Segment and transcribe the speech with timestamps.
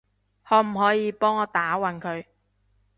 [0.43, 2.25] 可唔可以幫我打暈佢？